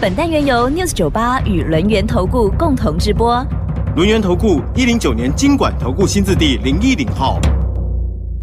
[0.00, 3.44] 本单元由 News 九八与轮源投顾共同直播。
[3.96, 7.40] 轮源投顾一零九年经管投顾新字第零一零号。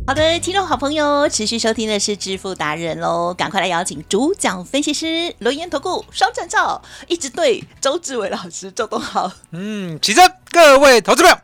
[0.05, 9.31] 好的，听众好朋友，持续收听的是致富达人喽，赶快来邀请主讲分析师轮源投顾双证照，一直对周志伟老师周东豪。
[9.51, 11.37] 嗯，起身，各位投资朋友，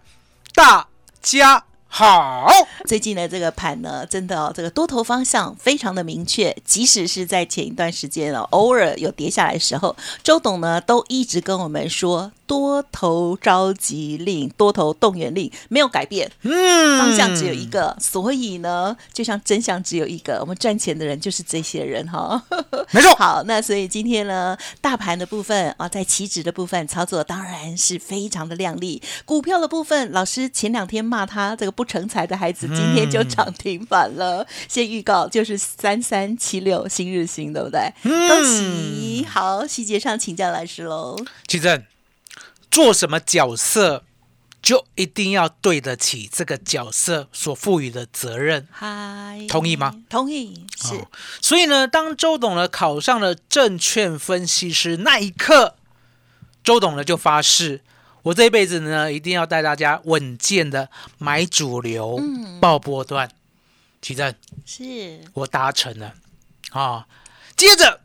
[0.53, 0.87] 大
[1.21, 1.63] 家。
[1.93, 2.47] 好，
[2.85, 6.55] 最近的这个盘呢，真的哦，这个多头方向非常的明确。
[6.63, 12.31] 即使是在前一段时间哦，偶尔有跌下来的时候，周董呢都一直跟我们说。
[12.51, 22.43] 多头召集令、多头动员令没有改变，嗯，方向只有一个，所以呢，就像真相只有一个，我们赚钱的人就是这些人哈，
[22.91, 23.15] 没错。
[23.15, 29.01] 好，那所以今天呢，大盘的部分啊，在期指的部分操作当然是非常的亮丽。
[29.23, 34.45] 股票的部分，老师前两天骂他这个不成才的孩子，今天就涨停板了。
[34.67, 37.93] 先预告就是三三七六新日新，对不对？
[38.03, 39.25] 恭喜！
[39.29, 41.15] 好，细节上请教老师喽。
[41.47, 41.81] 奇正。
[42.71, 44.05] 做什么角色，
[44.61, 48.65] 就一定要对得起这个角色所赋予的责任。
[48.71, 50.01] 嗨，同意吗？
[50.09, 50.65] 同意。
[50.77, 51.05] 是。
[51.41, 55.75] 所以呢，当周董呢考上了证券分析师那一刻，
[56.63, 57.81] 周董呢就发誓，
[58.21, 62.17] 我这一辈子呢一定要带大家稳健的买主流，
[62.61, 63.29] 爆波段。
[64.01, 64.33] 奇正，
[64.65, 66.13] 是我达成了。
[66.69, 67.05] 啊，
[67.57, 67.99] 接着，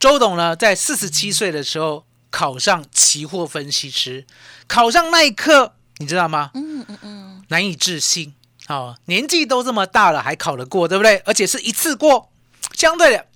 [0.00, 2.04] 周董呢在四十七岁的时候。
[2.34, 4.26] 考上期货分析师，
[4.66, 6.50] 考上那一刻，你知道吗？
[6.54, 8.34] 嗯嗯嗯，难以置信
[8.66, 11.18] 哦，年纪都这么大了，还考得过，对不对？
[11.18, 12.32] 而且是一次过。
[12.72, 13.28] 相对的，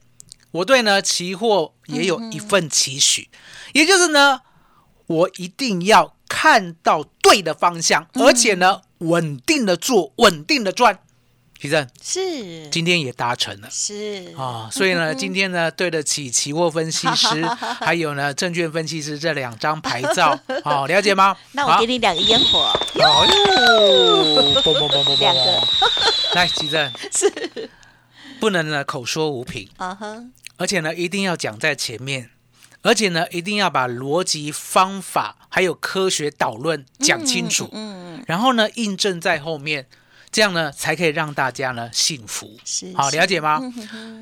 [0.51, 3.29] 我对呢期货也有一份期许，
[3.73, 4.41] 也就是呢，
[5.07, 10.99] 我一定要看到对的方向，而且呢，稳定的做，稳定的赚。
[11.61, 12.69] 徐正是。
[12.69, 14.33] 今天也达成了，是。
[14.37, 17.45] 啊，所以呢， 今天呢，对得起期货分析师，
[17.81, 21.37] 还有呢，证券分析师这两张牌照，好， 了解吗？
[21.53, 22.61] 那我给你两个烟火，
[22.95, 25.61] 哦哟，啵啵啵啵两个，
[26.35, 26.93] 来，徐正。
[27.13, 27.69] 是。
[28.39, 30.23] 不能呢口说无凭，啊哈，
[30.59, 32.31] 而且呢，一定要讲在前面，
[32.83, 39.89] 而且呢，一定要把逻辑、方法还有科学导论讲清楚，嗯，然后呢，印证在后面。
[40.31, 42.59] 这样呢，才可以让大家呢幸福。
[42.65, 43.61] 是好了解吗？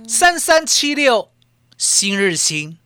[0.09, 1.31] 三三七六
[1.77, 2.79] 新日新，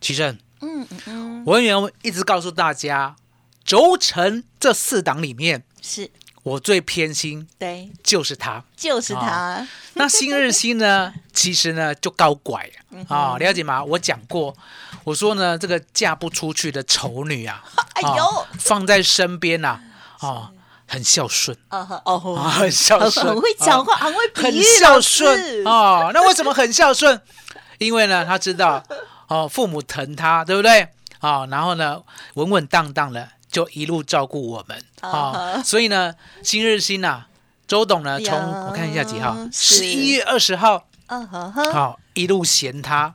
[0.00, 0.38] 齐正。
[0.60, 3.16] 嗯嗯嗯，文员一直告诉大家，
[3.64, 6.10] 轴承这四档里面，是
[6.42, 7.46] 我最偏心。
[7.58, 9.66] 对，就是它，就是它。
[9.94, 12.70] 那新日新呢， 其实呢就高拐
[13.08, 13.82] 啊，了解吗？
[13.84, 14.56] 我讲过，
[15.04, 17.62] 我说呢，这个嫁不出去的丑女啊，
[17.94, 19.80] 哎呦，放在身边呐，
[20.20, 20.50] 啊。
[20.86, 26.10] 很孝顺啊，哦，很孝顺，很会讲话，很会很孝顺啊。
[26.14, 27.20] 那为什么很孝顺？
[27.78, 28.82] 因为呢，他知道
[29.28, 30.88] 哦，父母疼他，对不对？
[31.20, 32.00] 啊，然后呢，
[32.34, 35.62] 稳稳当当的就一路照顾我们啊。
[35.64, 37.24] 所以呢，新日新呐，
[37.66, 38.34] 周董呢，从
[38.66, 43.14] 我看一下几号，十一月二十号，嗯哼，好，一路嫌他。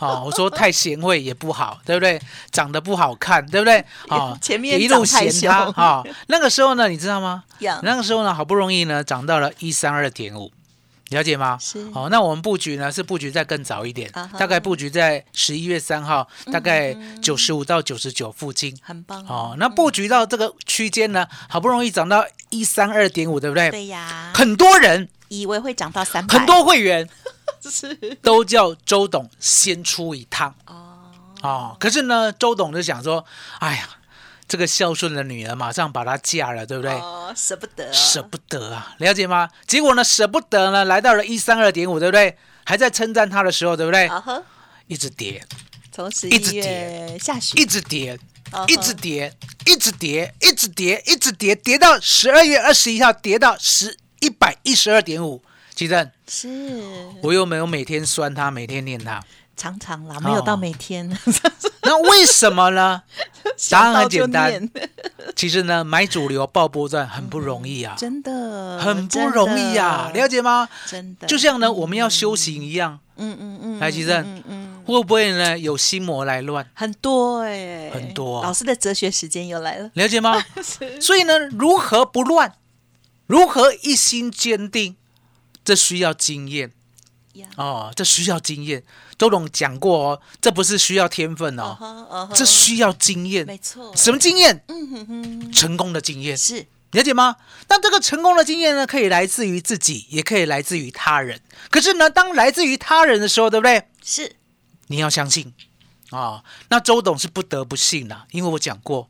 [0.00, 2.20] 哦，我说太贤惠也不好，对不对？
[2.50, 3.84] 长得不好看，对不对？
[4.08, 6.04] 哦，前面一路嫌他哈。
[6.26, 7.44] 那个时候呢，你知道吗？
[7.82, 10.52] 那个时候呢，好不容易呢，涨到了一三二点五，
[11.10, 11.56] 了解吗？
[11.60, 11.78] 是。
[11.94, 19.24] 哦，那我们布局呢是布局在更早一点，大概布局在十一月三号，大概九十五到九十九附近，很棒。
[19.26, 23.70] 哦，那布局到这个区间呢，好不容易涨到一三二点五，对不对？
[23.70, 24.32] 对呀。
[24.34, 25.08] 很多人
[25.40, 27.08] 以为会涨到三百，很多会员。
[27.62, 27.94] 是。
[28.22, 30.54] 都叫周董先出一趟。
[30.66, 30.90] 哦。
[31.42, 33.24] 哦，可是呢，周董就想说，
[33.58, 33.88] 哎呀，
[34.48, 36.92] 这个孝顺的女儿马上把她嫁了，对不对？
[36.92, 39.48] 哦，舍不得，舍不得啊，了解吗？
[39.66, 42.36] 结果呢，舍不得呢，来到了一三二点五，对不对？
[42.64, 44.10] 还在称赞他的时候，对不对？
[44.86, 45.42] 一直跌，
[45.92, 47.60] 从十一月下旬。
[47.60, 48.18] 一直跌，
[48.68, 49.34] 一直跌，
[49.66, 53.96] 一直跌，一直跌，一直跌，跌到十二月二十一号，跌到十一
[54.44, 55.40] 百一十二点五。
[55.74, 56.48] 奇正是，
[57.22, 59.20] 我又没有每天酸他，每天念他，
[59.56, 61.08] 常常啦，没有到每天。
[61.82, 63.02] 那为什么呢？
[63.70, 64.70] 答案很简单，
[65.34, 70.68] 其实呢，买主流爆波段很不容易啊，真的，很不容易啊，了解吗？
[70.86, 73.00] 真的，就像呢，我们要修行一样。
[73.16, 76.68] 嗯嗯嗯，来，奇正，嗯嗯，会不会呢有心魔来乱？
[76.74, 79.90] 很多哎，很多啊老师的哲学时间又来了。
[79.94, 80.44] 了解吗？
[81.00, 82.52] 所以呢，如何不乱？
[83.26, 84.96] 如何一心坚定？
[85.64, 86.72] 这需要经验
[87.32, 88.84] 呀哦，这需要经验。
[89.16, 93.46] 周董讲过哦，这不是需要天分嗯哦，这需要经验。
[93.46, 94.62] 没错，什么经验？
[94.68, 97.36] 嗯哼哼，成功的经验，是了解吗？
[97.68, 101.40] 那这个成功的经验呢，可以来自于自己，也可以来自于他人。
[101.70, 103.88] 可是呢，当来自于他人的时候，对不对？
[104.02, 104.36] 是，
[104.88, 105.54] 你要相信
[106.10, 109.08] 啊、那周董是不得不信啦、因为我讲过，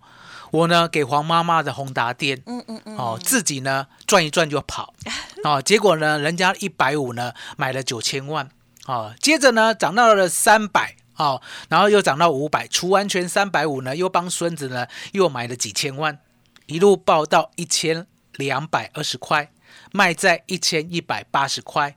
[0.55, 4.95] 我呢给黄妈妈的宏达店，嗯嗯嗯，哦，自己呢转一转就跑，
[5.43, 8.49] 哦，结果呢，人家一百五呢买了九千万，
[8.87, 16.21] 哦，接着呢涨到了三百，哦，然后又涨到五百，除完全三百五呢，又帮孙子呢又买了几千万，
[16.67, 18.07] 一路报到一千
[18.37, 19.51] 两百二十块，
[19.91, 21.97] 卖在一千一百八十块，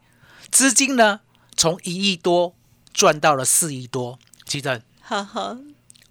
[0.49, 1.19] 资金呢
[1.55, 2.55] 从一亿多
[2.91, 5.59] 赚到了四亿多，记得呵呵，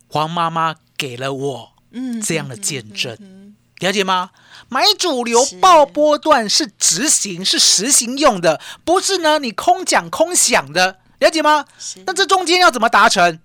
[0.06, 3.16] 黄妈妈给了我嗯，这样的见证。
[3.20, 4.30] 嗯了解吗？
[4.70, 11.66] 买主流是爆波段是执行是实行用的，不是呢你空讲空想的，了解吗？
[12.06, 13.38] 那这中间要怎么达成？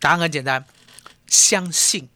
[0.00, 0.64] 答案很简单，
[1.28, 2.08] 相信，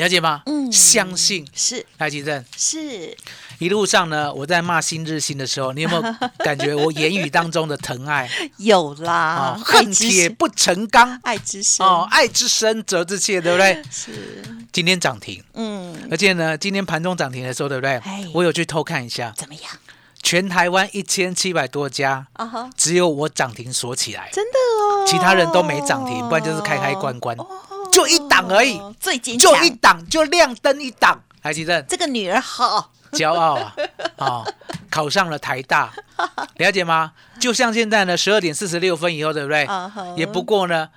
[0.00, 0.42] 了解吗？
[0.46, 0.72] 嗯。
[0.72, 1.46] 相信。
[1.54, 1.84] 是。
[1.98, 3.16] 来，吉正，是，
[3.58, 6.02] 一路上呢，我在骂新日新的时候，你有没有
[6.44, 8.28] 感觉我言语当中的疼爱？
[8.56, 9.60] 有啦。
[9.64, 11.18] 恨铁不成钢。
[11.22, 11.84] 爱之深。
[11.84, 13.82] 哦，爱之深责之切，对不对？
[13.90, 14.42] 是，
[14.72, 17.96] 今天涨停，嗯，而且呢，今天盘中涨停的时候，对不对？
[17.98, 18.24] 哎？
[18.32, 19.64] 我有去偷看一下，怎么样？
[20.22, 27.46] 全台湾一千七百多家，啊哈，只有我涨停锁起来，真的哦，其他人都没涨停，不然就是开开关关，哦
[28.00, 31.22] 就一档而已，最坚就，一档，就亮灯一档。
[31.42, 33.74] 台积电这个女儿好，骄傲啊，
[34.16, 34.44] 啊，
[34.90, 35.92] 考上了台大，
[36.56, 37.12] 了解吗？
[37.38, 39.66] 就像现在呢，十二点四十六分以后，对不对？
[40.16, 40.88] 也不过呢，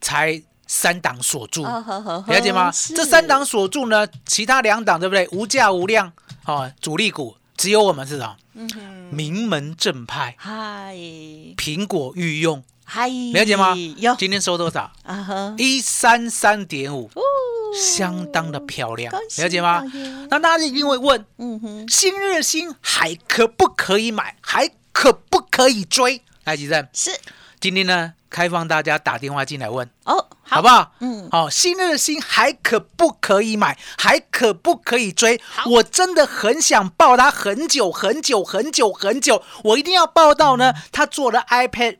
[0.00, 2.70] 才三档锁住，了解吗？
[2.72, 5.28] 是这三档锁住呢，其他两档对不对？
[5.32, 6.12] 无价无量
[6.46, 8.36] 哦，主力股只有我们是什么？
[8.54, 10.94] 嗯，名门正派，嗨
[11.56, 12.62] 苹果御用，
[12.94, 14.14] 嗨，了解吗有？
[14.16, 14.92] 今天收多少？
[15.56, 17.10] 一三三点五，
[17.74, 19.82] 相当的漂亮了解吗？
[20.28, 24.36] 那大家一定会问，嗯哼，新日新还可不可以买？
[24.42, 26.20] 还可不可以追？
[26.44, 27.18] 来，吉正，是
[27.58, 30.92] 今天呢，开放大家打电话进来问，哦，好不好？
[31.00, 33.78] 嗯好、新日新还可不可以买？
[33.96, 35.40] 还可不可以追？
[35.64, 41.96] 我真的很想抱它很久很久很久很久，我一定要抱到呢，他做了 iPad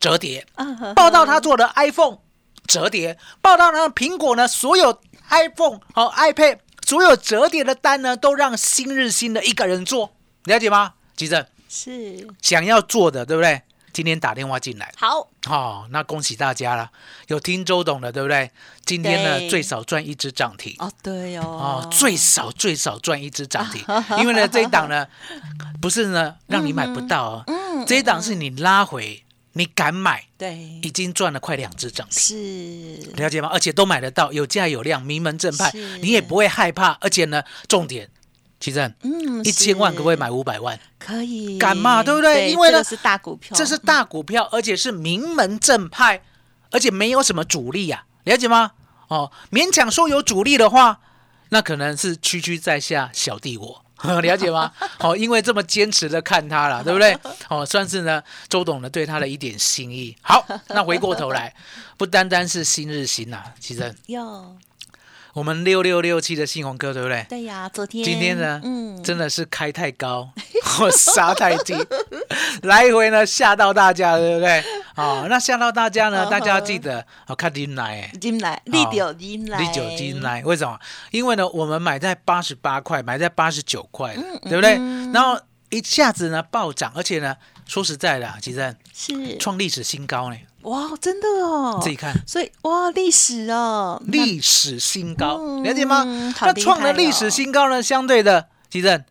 [0.00, 0.46] 折叠，
[0.94, 2.18] 报道他做的 iPhone
[2.66, 5.00] 折叠，报道呢苹果呢所有
[5.30, 10.12] iPhone 和 iPad 所有折叠的单呢，都让新日新的一个人做，
[10.44, 10.94] 了解吗？
[11.16, 12.26] 急着是。
[12.40, 13.62] 想要做的，对不对？
[13.92, 16.88] 今天打电话进来，好，哦，那恭喜大家了，
[17.26, 18.50] 有听周董的，对不对？
[18.84, 20.74] 今天呢最少赚一只涨停。
[20.78, 21.42] 哦对哦。
[21.42, 23.84] 哦，，最少最少赚一只涨停，
[24.20, 25.04] 因为呢这一档呢，
[25.80, 27.84] 不是呢让你买不到哦，嗯。
[27.86, 29.24] 这一档是你拉回，
[29.54, 32.20] 你敢买，对已经赚了快两只涨停。
[32.20, 33.48] 是了解吗？
[33.52, 36.98] 而且都买得到，有价有量，名门正派，你也不会害怕。
[37.00, 38.08] 而且呢，重点，
[38.60, 40.78] 奇正，嗯一千万可不可以是买五百万？
[40.98, 46.22] 可以敢嘛对不对因为呢这是大股票，这是大股票，而且是名门正派，
[46.70, 48.72] 而且没有什么主力呀、了解吗？
[49.08, 51.00] 哦，勉强说有主力的话，
[51.48, 53.84] 那可能是区区在下小弟我。
[54.22, 54.72] 了解吗？
[55.00, 57.16] 哦，因为这么坚持的看他了， 对不对？
[57.48, 60.16] 哦，算是呢，周董呢对他的一点心意。
[60.22, 61.54] 好，那回过头来，
[61.96, 64.56] 不单单是新日新呐、其实有
[65.38, 67.24] 我们六六六七的信鸿哥，对不对？
[67.28, 70.28] 对呀，昨天今天呢，嗯，真的是开太高，
[70.82, 71.76] 我杀太低，
[72.66, 74.64] 来回呢吓到大家，对不对？
[74.96, 80.76] 哦，那吓到大家呢，嗯大家要记得哦，看进来，哎，进来，立九进来，历九金来，为什么？
[81.12, 84.72] 因为呢，我们买在八十八块，买在八十九块的，对不对？
[85.12, 85.40] 然后
[85.70, 87.36] 一下子呢暴涨，而且呢，
[87.68, 92.12] 说实在的啊，其实是创历史新高呢，哇，真的哦，自己看。
[92.26, 96.02] 所以哇，历史哦，那历史新高，嗯了解吗？
[96.40, 99.04] 那创了历史哦新高呢，相对的，其实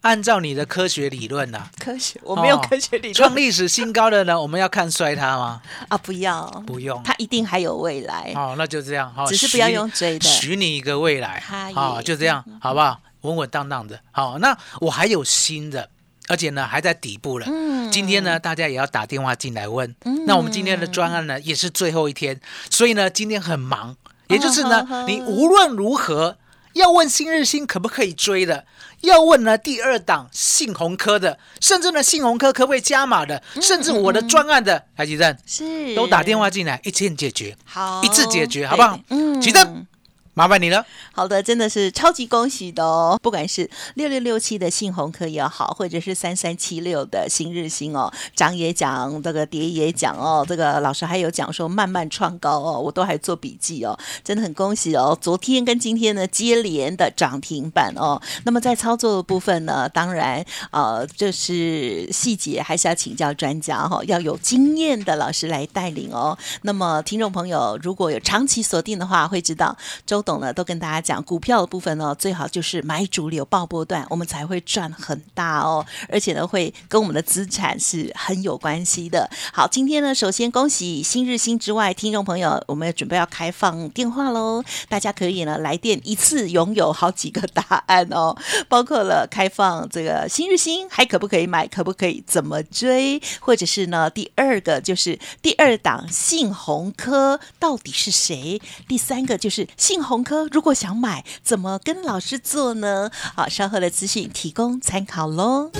[0.00, 5.62] 按照你的科学理论呐、科学，我没有哦科学理论创历史新高的呢，我们要看衰它吗？
[5.88, 7.00] 啊，不要，不用。
[7.04, 9.14] 它一定还有未来，好、那就这样。
[9.14, 11.40] 好、只是不要用追的许你一个未来。
[11.46, 13.00] 嗨好、就这样，好不好？
[13.20, 14.00] 稳稳当当的。
[14.10, 15.88] 好、那我还有新的，
[16.28, 17.46] 而且呢还在底部了。
[17.48, 17.90] 嗯。
[17.90, 19.94] 今天呢，大家也要打电话进来问。
[20.26, 23.96] 那我们今天的专案呢，也是最后一天，所以呢，今天很忙。
[24.28, 26.38] 也就是呢，你无论如何
[26.72, 28.64] 要问新日新可不可以追的，
[29.02, 35.94] 要问呢第二档信鸿科的，甚至呢信鸿科可不可以加码的，甚至我的专案的，台积电是。
[35.94, 38.02] 都打电话进来，一次解决，好。
[38.02, 38.98] 一次解决，好不好？
[39.08, 39.38] 嗯。
[39.38, 39.86] 齐正，
[40.34, 40.84] 麻烦你了。
[41.12, 43.18] 好的，真的是超级恭喜的哦！
[43.22, 55.16] 不管是六六六七的信鸿科也好，或者是三三七六的新日新哦，涨也讲，这个跌也讲哦，这个老师还有讲说慢慢创高哦，我都还做笔记哦，真的很恭喜哦！
[55.20, 66.38] 昨天跟今天呢接连的涨停板哦，那么在操作的部分呢，当然呃，就是细节还是要请教专家哈、要有经验的老师来带领哦。
[66.62, 79.28] 那么听众朋友如果有长期锁定的话，会知道周董呢都跟大家讲，股票的部分呢，最好就是买主流爆波段，我们才会赚很大哦，而且呢会跟我们的资产是很有关系的。
[79.52, 88.36] 好，今天呢，首先恭喜新日新之外，听众朋友，我们准备要开放电话喽，大家可以呢来电一次拥有好几个答案哦，
[88.68, 98.60] 包括了开放这个新日新还可不可以买，可不可以怎么追，或者是呢第二个就是第二档信鸿科到底是谁？
[98.88, 103.10] 第三个就是信鸿鸿科如果想买，怎么跟老师做呢？
[103.34, 105.70] 好，稍后的资讯提供参考喽。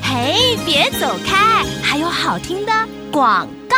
[0.00, 2.72] 嘿，别走开，还有好听的
[3.10, 3.76] 广告。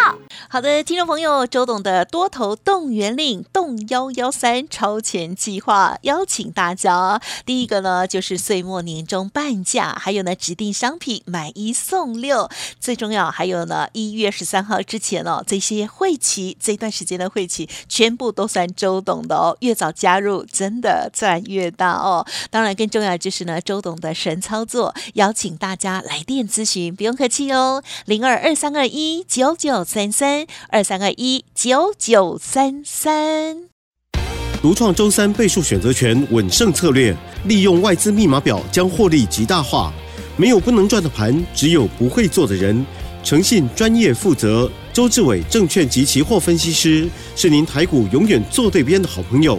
[0.49, 7.19] 好的，听众朋友，周董的多头动员令动幺幺三超前计划，邀请大家。
[7.47, 12.51] 第一个呢，就是岁末年终半价，还有呢，指定商品买一送六。
[12.79, 19.57] 最重要，还有呢，一月十三号之前哦，这些会期这段时间的会期，全部都算周董的哦。
[19.61, 22.27] 越早加入，真的赚越大哦。
[22.51, 33.69] 当然，更重要的就是呢，周董的神操作，邀请大家来电咨询，不用客气哦，零二二三二一九九三三二三二一九九三三。
[34.61, 39.93] 独创周三倍数选择权稳胜策略，利用外资密码表将获利极大化。
[40.37, 42.85] 没有不能赚的盘，只有不会做的人。
[43.23, 44.69] 诚信、专业、负责。
[44.93, 49.59] 周志伟证券及期货分析师是您台股永远做对边的好朋友。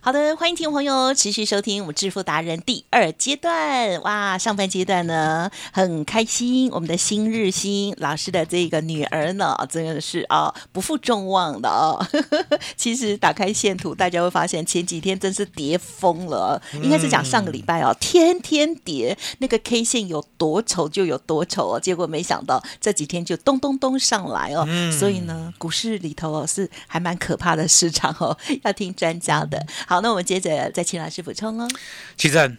[0.00, 4.00] 好的，欢迎听众朋友持续收听我们致富达人第二阶段。
[4.02, 11.98] 哇，上半阶段呢很开心，我们的新日新老师的这个女儿呢，真的是啊不负众望的哦。
[12.76, 21.80] 其实打开线图，大家会发现前几天真是跌疯了，应该是讲上个礼拜哦，天天跌，那个 K 线有多丑就有多丑哦。
[21.80, 24.64] 结果没想到这几天就咚咚咚上来哦，
[24.96, 29.60] 所以呢，股市里头哦是还蛮可怕的市场哦，要听专家的。
[29.88, 31.66] 好，那我们接着再请老师补充哦。
[32.14, 32.58] 其正，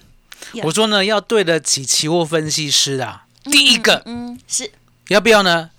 [0.63, 4.71] 我说呢，要对得起期货分析师啊，第一个嗯，是
[5.09, 5.69] 要不要呢？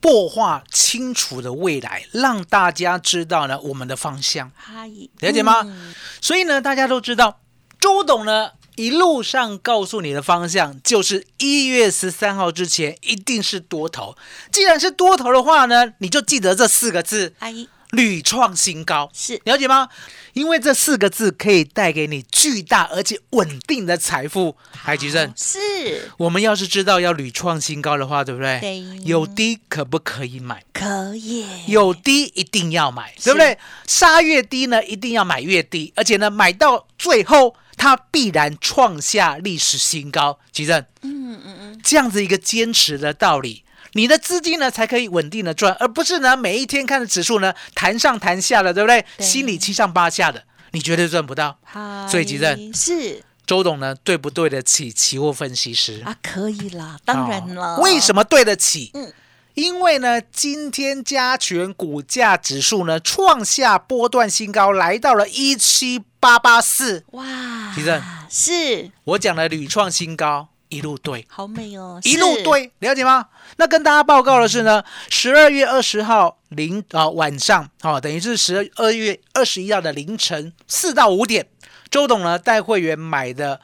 [0.00, 4.86] 破画清楚的未来，让大家知道呢我们的方向，嗨，
[5.20, 5.62] 了解吗？
[5.64, 7.40] 嗯所以呢，大家都知道，
[7.80, 14.14] 周董呢一路上告诉你的方向，就是一月十三号之前一定是多头。
[14.52, 17.54] 既然是多头的话呢，你就记得这四个字：嗨，
[17.90, 19.10] 屡创新高。
[19.12, 19.88] 是了解吗？
[20.34, 24.56] 因为这四个字可以带给你巨大而且稳定的财富。
[24.70, 28.60] 海吉正，是我们要是知道要屡创新高的话，对不对？
[28.60, 30.62] 对有低可不可以买？
[30.72, 33.58] 可以，有低一定要买，对不对？
[33.86, 40.38] 杀越低呢，一定要买越低，而且呢，买到最后它必然创下历史新高。
[40.52, 43.64] 吉正，嗯嗯嗯，这样子一个坚持的道理，
[43.98, 49.04] 你的资金呢才可以稳定的赚，而不是呢每一天看着指数呢弹上弹下的，对不对？
[49.16, 51.58] 对心里七上八下的，你绝对赚不到。
[51.64, 56.00] 好，所以吉正是周董呢，对不对得起期货分析师？
[56.04, 57.74] 啊，可以啦，当然了。
[57.74, 58.92] 哦为什么对得起？
[58.94, 59.12] 嗯
[59.54, 67.04] 因为呢，今天加权股价指数呢创下波段新高，来到了一七八八四。
[67.10, 67.72] 哇？
[67.74, 68.00] 其正
[68.30, 73.28] 是我讲的屡创新高，一路对，好美哦，一路是，对，了解吗？
[73.56, 81.48] 那跟大家报告的是呢，十二月二十号零啊、晚上哦、等于是十二月二十一号的凌晨四到五点，
[81.90, 83.60] 周董呢带会员买的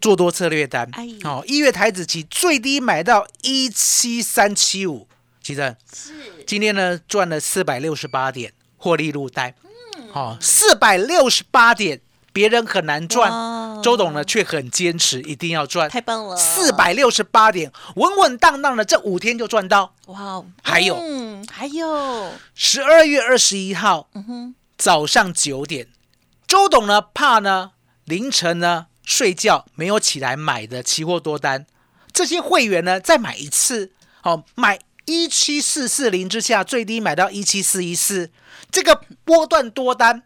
[0.00, 0.88] 做多策略单。
[0.92, 5.06] 哎，哦，一月台子期最低买到一七三七五，
[5.42, 6.12] 其实是。
[6.46, 9.54] 今天呢赚了四百六十八点，获利入袋，
[10.12, 12.00] 哦，四百六十八点，
[12.32, 13.30] 别人很难赚，
[13.82, 19.94] 周董呢却很坚持，一定要赚，太棒了，四百六十八点，稳稳当当的，这五天就赚到。
[20.06, 25.88] 哇哦，还有嗯，还有，十二月二十一号嗯哼，早上九点，
[26.46, 27.72] 周董呢怕呢
[28.04, 31.66] 凌晨呢睡觉没有起来买的期货多单，
[32.12, 38.30] 这些会员呢再买一次，好、买一七四四零之下最低买到一七四一四，
[38.70, 40.22] 这个波段多单，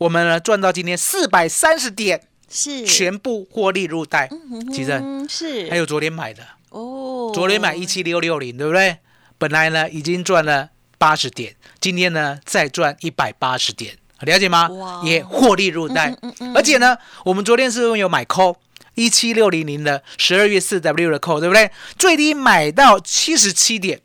[0.00, 4.30] 我们呢赚到今天四百三十点，是全部获利入袋。
[4.72, 8.96] 其实嗯是还有昨天买的，哦，昨天买一七六六零，对不对？
[9.36, 15.02] 本来呢已经赚了八十点，今天呢再赚一百八十点，了解吗哇？
[15.04, 18.56] 也获利入袋，嗯嗯嗯而且呢，我们昨天是不是有买 call
[18.94, 21.70] 一七六零零的十二月四 W 的 call，对不对？
[21.98, 24.00] 最低买到七十七点，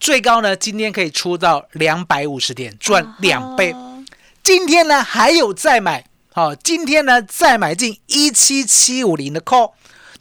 [0.00, 3.72] 最高呢今天可以出到两百五十点，赚两倍。
[4.48, 9.72] 啊今天呢还有再买，好、今天呢再买进一七七五零的 call，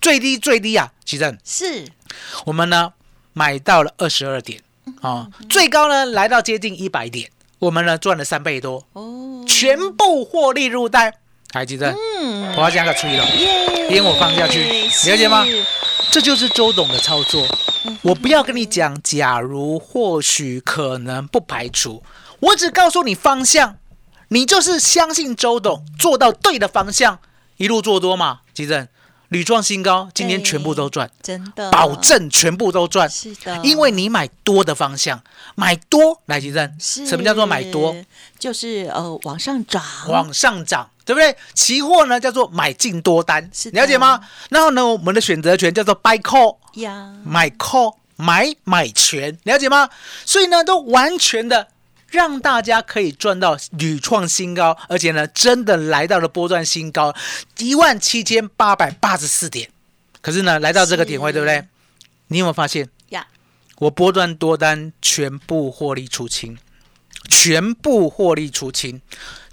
[0.01, 1.37] 最低最低啊，奇正。
[1.45, 1.87] 是。
[2.43, 2.91] 我们呢
[3.31, 4.61] 买到了二十二点
[5.01, 7.29] 啊、最高呢来到接近一百点，
[7.59, 11.13] 我们呢赚了三倍多，哦，全部获利入袋。
[11.53, 11.95] 还记得？
[12.21, 12.53] 嗯。
[12.57, 13.87] 我要加个吹了，耶。
[13.91, 15.45] 烟我放下去了解吗？
[15.45, 15.63] 是
[16.11, 17.47] 这就是周董的操作。
[18.01, 22.03] 我不要跟你讲，假如、或许、可能、不排除，
[22.41, 23.77] 我只告诉你方向，
[24.29, 27.19] 你就是相信周董做到对的方向，
[27.57, 28.41] 一路做多嘛。
[28.53, 28.87] 吉正
[29.29, 31.09] 屡创新高，今天全部都赚。
[31.21, 35.21] 真的保证全部都赚，是的因为你买多的方向，
[35.55, 37.95] 买多来吉正，什么叫做买多？
[38.39, 41.35] 就是呃往上涨，往上涨，对不对？
[41.53, 44.21] 期货呢叫做买进多单是，了解吗？
[44.49, 49.89] 然后呢，我们的选择权叫做 buy call，呀，买 call 买买权，了解吗？
[50.25, 51.67] 所以呢，都完全的
[52.09, 57.13] 让大家可以赚到屡创新高，而且呢，真的来到了波段新高
[57.57, 59.69] 一万七千八百八十四点。
[60.21, 61.67] 可是呢，来到这个点位，是对不对？
[62.27, 63.27] 你有没有发现，呀，
[63.77, 66.57] 我波段多单全部获利出清，
[67.29, 69.01] 全部获利出清，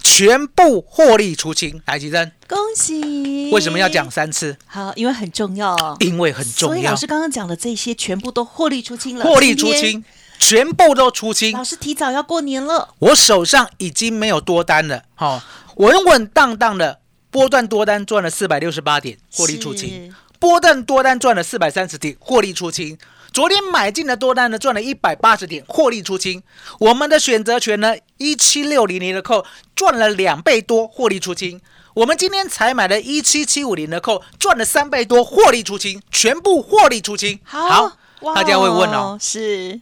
[0.03, 1.81] 全部获利出清。
[1.85, 3.51] 来，吉珍，恭喜！
[3.51, 4.11] 为什么要讲？
[4.11, 4.57] 三次？
[4.65, 10.03] 好，因为很重要，因为很重要所以老，师刚刚讲的这些全部都获利出清了，获利出清，
[10.47, 11.63] 全部都出清老。
[11.63, 15.41] 师提早要过年了，我手上已经没有多单了，好、
[15.77, 16.99] 稳稳当当的
[17.31, 20.13] 波段多单赚了四百六十八点，获利出清。
[20.37, 22.95] 波段多单赚了四百三十点，获利出清。
[23.33, 26.43] 昨天买进的多单呢，赚了一百八十点，获利出清。
[26.79, 31.59] 我们的选择权呢，一七六零零的扣赚了两倍多，获利出清。
[31.95, 37.39] 我们今天才买的一七七五零的扣赚了三倍多，获利出清，全部获利出清。
[37.43, 39.81] 好，哇大家会问哦，是，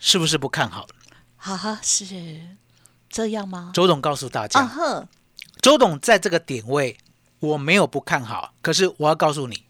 [0.00, 0.88] 是不是不看好？
[1.36, 2.06] 哈哈，是
[3.08, 3.70] 这样吗？
[3.72, 4.68] 周董告诉大家，
[5.62, 6.98] 周董在这个点位，
[7.38, 9.64] 我没有不看好，可是我要告诉你，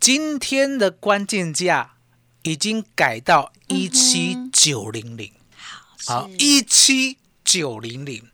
[0.00, 1.92] 今天的关键价
[2.42, 5.32] 已经改到一七九零零，
[6.06, 6.36] 好，是。
[6.38, 8.30] 一七九零零，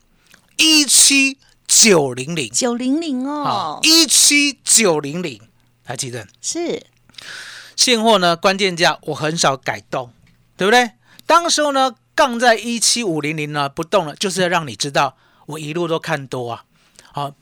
[0.57, 5.41] 一七九零零，九零零好哦，，一七九零零，
[5.83, 6.85] 还记得是。
[7.75, 8.35] 现货呢？
[8.35, 10.13] 关键价我很少改动，
[10.57, 10.91] 对不对？
[11.29, 15.15] 当时候呢，杠在一七五零零呢不动了，就是要让你知道
[15.45, 16.63] 我一路都看多啊，
[17.11, 17.35] 好，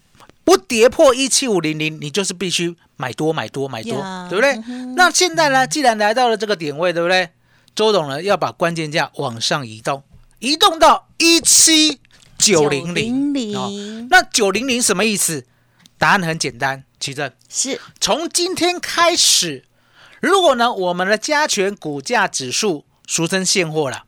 [0.44, 4.62] 不跌破一七五零零，你就是必须买多买多买多呀，对不对？
[4.68, 7.30] 嗯那现在呢，既然来到了这个点位，对不对？
[7.74, 10.04] 周董呢要把关键价往上移动，
[10.40, 12.02] 移动到一七
[12.38, 13.32] 九零零。
[13.34, 15.46] 900那九零零什么意思？
[15.98, 17.32] 答案很简单，奇正。
[17.48, 19.64] 是从今天开始，
[20.20, 24.04] 如果呢我们的加权股价指数俗称现货了，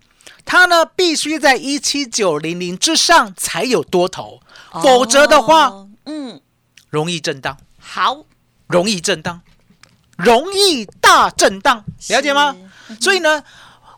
[0.46, 4.42] 它呢必须在一七九零零之上才有多头，
[4.84, 6.42] 否则的话哦嗯，
[6.90, 8.26] 容易震荡，好，
[8.68, 9.42] 容易震荡，
[10.18, 12.56] 容易大震荡，了解吗？
[13.00, 13.44] 所以呢，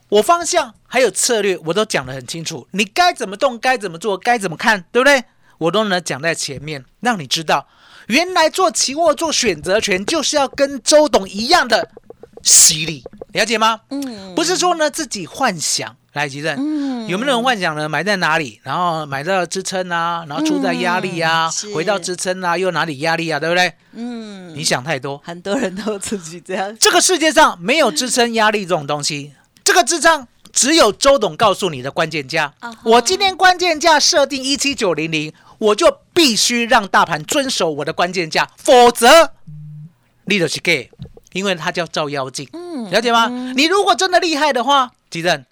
[0.10, 5.24] 我方向还有策略我都讲得很清楚，你该怎么动，该怎么做，该怎么看，对不对？
[5.58, 7.68] 我都能讲在前面，让你知道，
[8.08, 11.92] 原来做期货做选择权就是要跟周董一样的
[12.44, 13.82] 犀利，了解吗？
[13.90, 17.90] 嗯，不是说呢自己幻想，来吉正，嗯有没有人幻想呢？
[17.90, 23.74] 买在哪里，然后买到支撑啊，然后出在压力啊，嗯回到支撑啊，又哪里压力啊，对不对？
[23.94, 25.18] 嗯，你想太多。
[25.26, 32.54] 很多人都自己这样，这个世界上没有支撑压力这种东西，这个智障只有周董告诉你的关键价。
[32.84, 39.34] 我今天关键价设定一七九零零，我就必须让大盘遵守我的关键价，否则
[40.26, 40.90] 你就是 gay，
[41.34, 43.28] 因为它叫照妖镜，嗯了解吗？
[43.56, 45.46] 你如果真的厉害的话，吉正，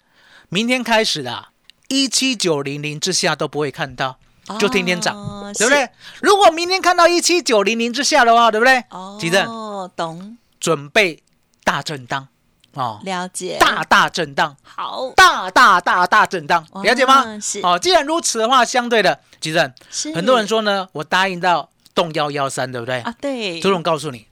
[0.48, 1.50] 明天开始啦，
[1.88, 4.18] 一七九零零之下都不会看到。
[4.58, 5.88] 就天天涨，哦对不对？
[6.20, 8.82] 如果明天看到一七九零零之下的话，对不对？
[8.90, 9.46] 哦，吉正，
[9.94, 11.22] 懂，准备
[11.62, 12.26] 大震荡
[12.74, 17.38] 哦，了解，大大震荡，好，大大大大震荡，了解吗？
[17.40, 23.02] 是哦，既然如此的话，相对的，吉正，是很多人说呢，我答应到动幺幺三，对不对？
[23.02, 24.26] 啊，对，周总告诉你，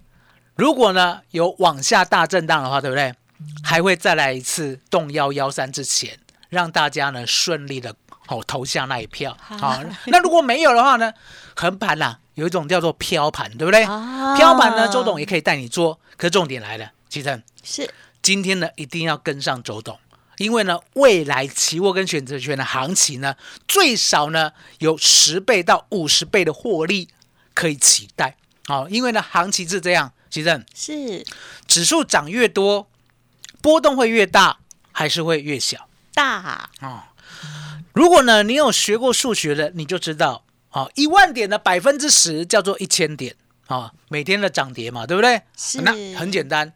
[0.58, 3.14] 如果呢有往下大震荡的话，对不对？
[3.62, 6.18] 还会再来一次动幺幺三之前，
[6.48, 7.94] 让大家呢顺利的
[8.26, 9.36] 哦投下那一票。
[9.38, 11.14] 好，那如果没有的话呢，
[11.54, 13.84] 横盘啦、有一种叫做飘盘，对不对？
[13.84, 16.00] 啊飘盘呢，周董也可以带你做。
[16.16, 17.88] 可是重点来了，其实是
[18.20, 19.96] 今天呢一定要跟上周董，
[20.38, 23.36] 因为呢未来期货跟选择权的行情呢，
[23.68, 27.08] 最少呢有十倍到五十倍的获利
[27.54, 28.34] 可以期待。
[28.66, 31.24] 好、因为呢行情是这样，其实是
[31.66, 32.88] 指数涨越多，
[33.60, 34.58] 波动会越大，
[34.92, 35.88] 还是会越小？
[36.14, 37.02] 大哦，
[37.92, 43.36] 如果呢，你有学过数学的，你就知道，哦，一万点的百分之十叫做一千点，
[43.66, 45.42] 啊、每天的涨跌嘛，对不对？
[45.56, 46.72] 是那很简单，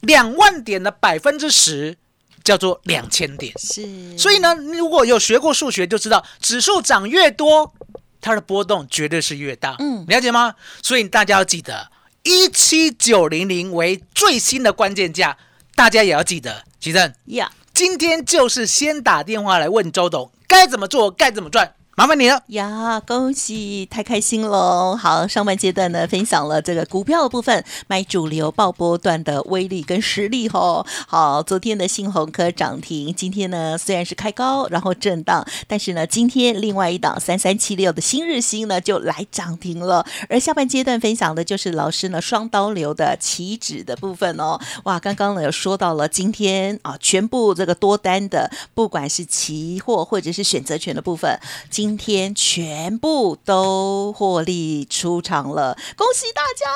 [0.00, 1.96] 两万点的百分之十
[2.42, 3.52] 叫做两千点。
[3.58, 7.74] 是，所以呢，你如果有学过数学，就知道指数涨越多，
[8.20, 9.76] 它的波动绝对是越大。
[9.78, 10.54] 嗯了解吗？
[10.82, 11.90] 所以大家要记得，
[12.26, 15.38] 一七九零零为最新的关键价，
[15.76, 16.64] 大家也要记得。
[16.80, 22.42] 奇正，呀今天就是先打电话来问周董该怎么做，该怎么赚，麻烦你了。
[22.48, 24.94] 呀，恭喜，太开心喽！
[24.94, 30.84] 好，上半阶段呢，分享了这个股票的部分，买主流爆波段的威力跟实力吼。
[31.08, 40.04] 好，昨天的信鸿科涨停，今天呢虽然是开高，然后震荡，但是呢，今天另外一档三三七六的新日新呢就来涨停了。
[40.28, 44.60] 而下半阶段分享的就是老师呢双刀流的期指的部分哦。
[44.84, 56.66] 哇，刚刚呢有说到了今天啊，全部这个多单的，不管是期货或者是选择权的部分，今今天全部都获利出场了，恭喜大家，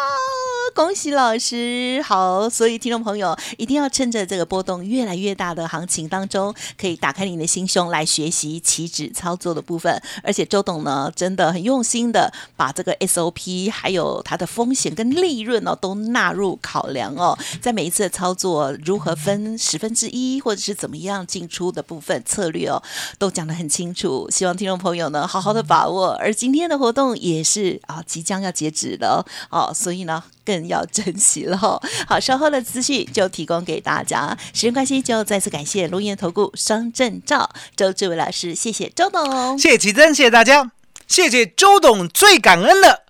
[0.73, 2.01] 恭喜老师！
[2.07, 10.01] 好，所以听众朋友一定要趁着这个波动越来越大的行情当中，可以打开你的心胸来学习期指操作的部分。
[10.23, 22.81] 而且周董呢，真的很用心的把这个 SOP 还有它的风险跟利润哦，都纳入考量哦，在每一次的操作如何分十分之一，或者是怎么样进出的部分策略哦，
[23.19, 24.31] 都讲得很清楚。
[24.31, 26.11] 希望听众朋友呢好好的把握。
[26.21, 31.81] 而今天的活动也是啊，即将要截止了哦，所以呢更要珍惜了哦。
[32.07, 34.37] 好，稍后的资讯就提供给大家。
[34.53, 39.59] 时间关系，就再次感谢龙岩投顾双证照周志伟老师，谢谢周董。
[39.59, 40.71] 谢谢奇珍，谢谢大家，
[41.07, 43.05] 谢谢周董，最感恩的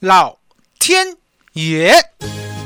[0.00, 0.38] 老
[0.78, 1.16] 天
[1.52, 1.94] 爷。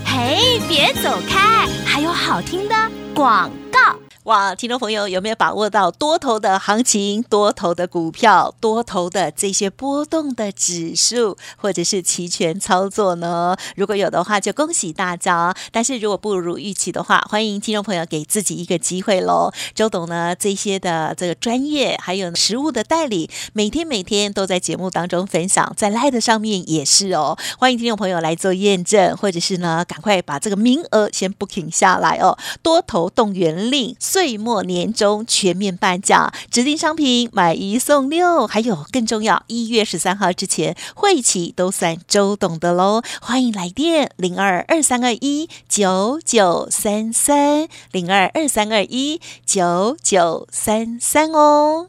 [0.04, 2.74] 嘿，别走开，还有好听的
[3.14, 4.09] 广告。
[4.30, 13.56] 哇，听众朋友有没有把握到多头的行情、多头的股票、多头的这些波动的指数，或者是期权操作呢？
[13.74, 19.50] 如果有的话，就恭喜大家；但是如果不如预期的话，欢迎听众朋友给自己一个机会喽。
[19.74, 27.36] 周董呢，这些的这个专业还有实物的代理，每天每天都在节目当中分享，在 Light 上面也是哦。
[27.58, 32.38] 欢迎听众朋友来做验证，或者是呢，赶快把这个名额先 booking 下来哦。
[32.62, 43.00] 多头动员令，岁末年终全面半价，指定商品买一送六，还有更重要，一月十三号之前会期都算周董的喽。
[43.22, 51.88] 欢迎来电零二二三二一九九三三零二二三二一九九三三哦。